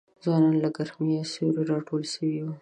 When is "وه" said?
2.43-2.53